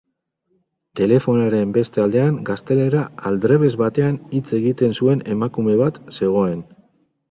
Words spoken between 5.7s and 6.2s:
bat